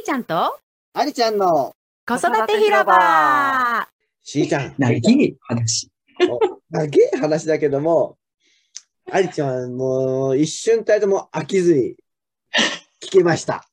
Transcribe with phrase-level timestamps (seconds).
[0.00, 0.58] ーちゃんと？
[0.92, 1.74] ありちゃんの
[2.06, 3.88] 子育て広場
[4.22, 4.74] しーちゃん。
[4.78, 5.90] 長い話。
[6.70, 8.18] 長い話だけども、
[9.10, 11.96] ありちゃんはもう一瞬たりとも飽きずに
[13.02, 13.66] 聞けました。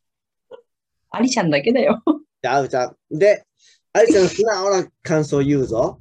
[1.10, 2.04] アリちゃんだけだよ。
[2.42, 2.96] で、あうちゃん。
[3.10, 3.46] で、
[3.94, 6.00] ありちゃんの素直な感想を言うぞ。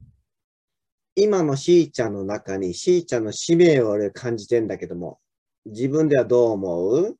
[1.14, 5.18] 今のしーちゃんの中にしーちゃんの使命を俺感じてんだけども、
[5.64, 7.16] 自分ではどう思う？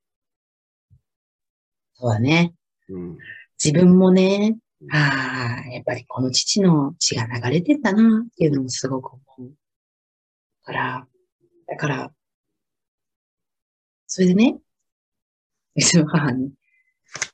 [1.95, 2.53] そうだね。
[2.89, 3.19] うん。
[3.63, 4.57] 自分もね、
[4.93, 9.53] ああ、やっぱりこの父の血が流れてんだなっていうのもすごく思う。
[10.67, 11.09] だから、
[11.67, 12.13] だから、
[14.07, 14.59] それでね、
[15.77, 16.53] うちの母に、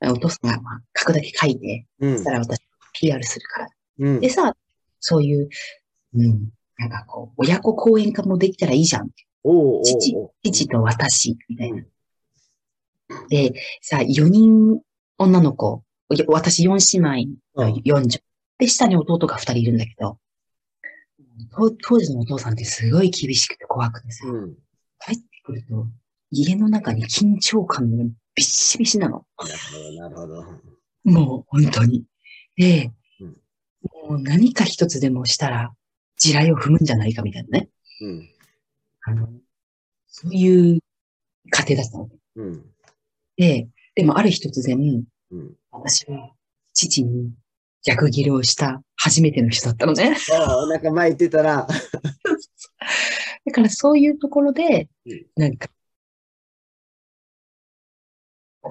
[0.00, 2.32] お父さんが、まあ、書くだけ書いて、うんそした。
[2.32, 2.60] ら私
[2.94, 3.68] PR するから。
[3.98, 4.28] うんで。
[4.28, 4.56] さ、
[5.00, 5.48] そういう、
[6.14, 9.10] うん、なんかこう、親子講演会もできたらいいじゃん。
[9.44, 11.84] おうおうおう父、父と私、みたいな。
[13.28, 14.80] で、さ、4人
[15.22, 15.82] 女の子、
[16.28, 18.20] 私4姉妹うんの4女。
[18.58, 20.18] で、下に弟が2人いるんだけど、
[21.54, 24.54] 当当時のお父さんってすごい厳しくて怖くてさ、うん。
[24.98, 25.86] 帰ってくると、
[26.30, 29.26] 家の中に緊張感がビッシビシなの。
[29.38, 30.44] なるほど、なるほど。
[31.04, 32.04] もう、本当に。
[32.56, 32.92] で、うん
[34.08, 35.72] もう何か一つでもしたら、
[36.16, 37.68] 地雷を踏むんじゃないかみたいなね。
[38.00, 38.28] うん。
[39.02, 39.28] あの、
[40.06, 40.78] そういう
[41.50, 42.08] 家庭だったの。
[42.36, 42.64] うん。
[43.36, 45.54] で、でもある日突然、うん。
[45.70, 46.30] 私は
[46.72, 47.32] 父に
[47.84, 50.16] 逆ギレをした初めての人だったのね。
[50.32, 51.66] ああ、なんか前言ってたら、
[53.44, 55.68] だからそういうところでうん、なんか、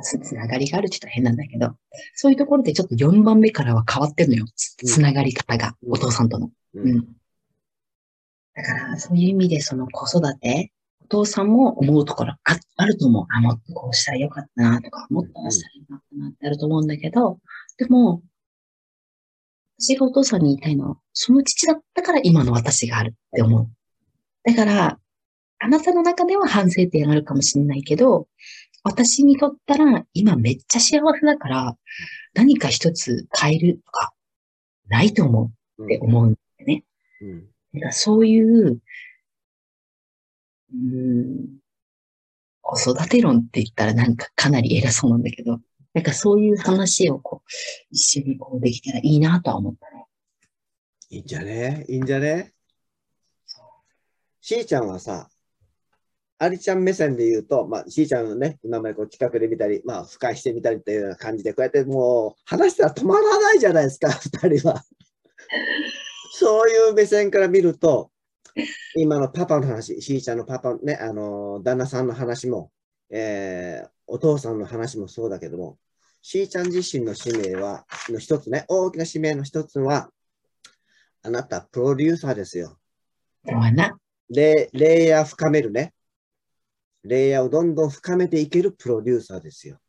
[0.02, 1.76] つつながりがあるって言ったら変なんだけど、
[2.16, 4.45] そういうところでちょっと4番目からは変わってるのよ。
[4.56, 6.50] つながり方が、うんお父さんとの。
[6.76, 7.08] ううん。
[8.56, 10.80] だから、そういう意味でその子育て、お
[11.12, 13.26] 父さんも思うところああると思う。
[13.30, 17.39] あ、もっとこうしたらよかったなとか、もっとああしたらよかったなってあると思うんだけど、
[17.77, 18.23] でも、
[19.77, 23.70] 私がお父さんに言いたいのは、その父だったから今の私があるって思う。
[24.44, 25.00] だから、
[25.60, 28.27] あなたの中では反省点あるかもしれないけど、
[28.83, 31.77] 私にとったら今めっちゃ幸せだから、
[32.33, 34.14] 何か一つ変えるとか、
[34.88, 36.83] ないと思うって思うんだよね。
[37.21, 37.48] うん。
[37.73, 38.80] なんかそういう、
[40.73, 41.59] うーん、
[42.61, 45.59] 子育て論って言ったらなんかかなり偉そうなんだけど、
[45.93, 47.49] なんかそういう話をこう、
[47.92, 50.05] 一緒にこうできたらいいなとは思ったね。
[51.09, 51.86] いいんじゃね？
[51.89, 52.54] いいんじゃね？
[54.39, 55.30] しーちゃんはさ、
[56.39, 64.83] ありちゃん目線で言うと、まあ、しーちゃんのね、今までこう近くで見たり、まあ、俯瞰してみたりっていうような感じで、こうやってもう話したら止まらないじゃないですか、二人は。
[66.33, 68.11] そういう目線から見ると、
[68.95, 72.72] 今のパパの話、しーちゃんのパパ、ね、あの、旦那さんの話も、
[73.10, 75.78] えーお父さんの話もそうだけども、
[76.22, 80.12] しーちゃん自身の使命は、の一つね、大きな使命の一つは、
[81.23, 82.78] あなた、プロデューサーですよ。
[83.48, 83.98] そうやな。
[84.30, 85.94] レレイヤー深めるね。
[87.04, 89.80] レイヤーをどんどん深めていけるプロデューサーですよ。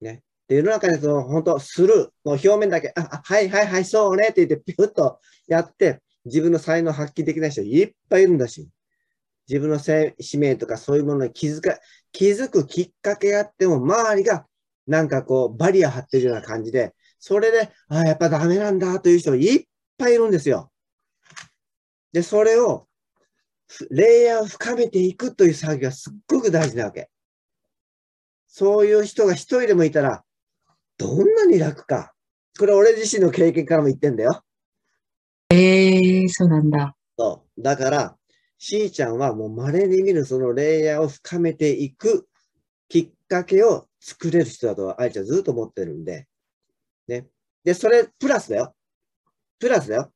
[0.00, 0.22] ね。
[0.46, 5.18] で、世の中でその、本当スルー、もう表面だけ、あ、あはいはいはい、そうねって言って、ピュッと
[5.48, 8.68] やって、自分の才能発揮できない人いっぱいいるんだし、
[9.48, 11.78] 自分の使命とかそういうものに気づか、
[12.12, 14.46] 気づくきっかけがあっても、周りが
[14.86, 19.66] なんかこう、バリア張ってるような感じで、それで、ああやっぱダメなんだという人いっ
[19.98, 20.72] ぱいいるんですよ。
[22.12, 22.88] で、それを、
[23.90, 27.10] レイヤーを深めていくという作業がすっごく大事なわけ。
[28.46, 30.24] そういう人が一人でもいたら、
[30.98, 32.12] どんなに楽か。
[32.58, 34.42] これ俺自身の経験からも言ってんだよ。
[35.54, 36.96] ええそうなんだ。
[37.18, 37.62] そう。
[37.62, 38.16] だから、
[38.58, 42.26] しーちゃんはもう稀に見るそのレイヤーを深めていく
[42.88, 46.26] きっかけを作れる人だと、あいちゃんずっと思ってるんで。
[47.08, 47.26] ね。
[47.64, 48.74] で、それ、プラスだよ。
[49.60, 50.12] プラスだよ。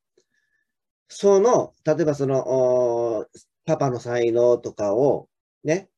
[1.09, 3.27] その、例えばその、
[3.65, 5.29] パパの才能とかを、
[5.65, 5.89] ね、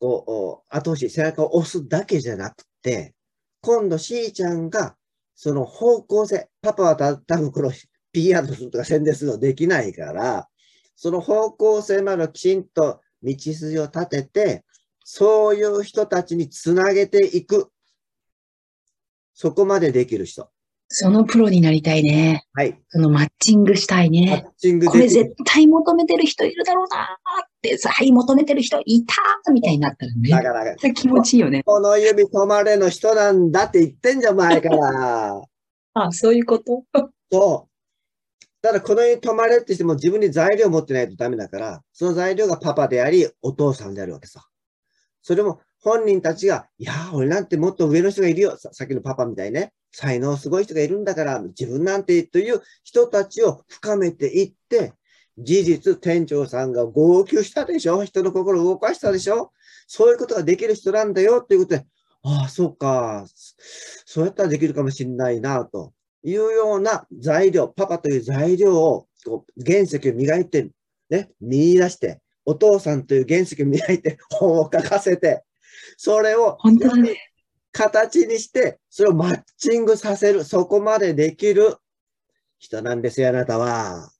[0.00, 3.14] こう、後押し、背中を押すだけじゃなくて、
[3.62, 4.96] 今度しーちゃんが、
[5.34, 7.72] その方向性、パパはた多分この
[8.12, 10.48] PR するとか宣伝するのできないから、
[10.96, 14.64] その方向性まできちんと道筋を立てて、
[15.04, 17.70] そういう人たちにつなげていく。
[19.34, 20.50] そこまでできる人。
[20.92, 22.44] そのプロになりたいね。
[22.52, 22.76] はい。
[22.88, 24.46] そのマッチングしたいマッね。
[24.58, 25.34] チングこれ絶。
[25.46, 31.62] 対求めてる人いるだろうなーって、さ、はい、求めてる人いたーみたいになったらめっだから、気持ちいいよね。
[31.64, 35.40] この指止まれの人なんだって言ってんじゃん、前から。
[35.94, 36.84] あ、そういうこと？
[37.30, 37.69] そう。
[38.62, 44.46] ただ、この指止まれってしても自分に材料を持ってないとダメだから、その材料がパパであり、お父さんであるわけさ。
[45.22, 48.56] それも本人たちが、いやー、俺なんてもっと上の人がいるよ。
[48.58, 49.72] さっきのパパみたいね。
[49.92, 54.92] 才能すごい人がいるんだから、自分なんてという人たちを深めていって、
[55.38, 58.04] 事実、店長さんが号泣したでしょ？
[58.04, 59.52] 人の心を動かしたでしょ？
[59.86, 61.86] そういうことができる人なんだよっていうことで、
[62.22, 63.24] ああ、そうか。
[64.04, 65.92] そうやったらできるかもしれないな、と
[66.22, 70.70] いうような材料、パパという材料を、こう原石を磨いて、
[71.08, 75.44] ね、見出して、お父さんという原石を磨いて、本を書かせて、
[75.96, 77.16] それを本当だね。
[77.72, 81.76] 形にして、それをマッチングさせる、そこまでできる
[82.58, 84.10] 人なんですよ、あなたは。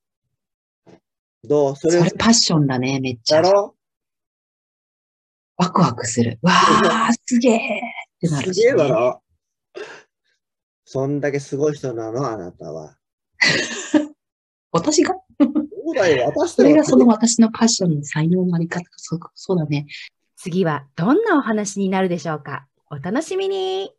[1.42, 1.76] どう？
[1.76, 3.42] それをそれパッションだね、めっちゃ。
[3.42, 3.74] だろ？
[5.56, 6.38] ワクワクする。
[6.42, 7.60] わあ、すげえっ
[8.20, 8.90] てなるし、すげえだね。
[8.90, 9.22] ろ？
[10.92, 12.96] そんだけすごい人なの、あなたは。
[14.72, 15.14] 私が？
[15.38, 15.46] そ
[15.92, 18.84] うだよ、 私そとれがその私のパッションの才能のあり方。
[18.96, 19.86] そうそうだね。
[20.36, 23.92] 次はどんなお話になるでしょうかお楽しみに